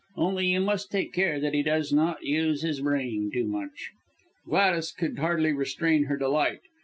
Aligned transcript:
Only 0.17 0.47
you 0.47 0.61
must 0.61 0.89
take 0.89 1.13
care 1.13 1.39
that 1.39 1.53
he 1.53 1.61
does 1.61 1.93
not 1.93 2.23
use 2.23 2.63
his 2.63 2.81
brain 2.81 3.29
too 3.31 3.45
much." 3.45 3.91
Gladys 4.47 4.91
could 4.91 5.19
hardly 5.19 5.53
restrain 5.53 6.05
her 6.05 6.17
delight. 6.17 6.61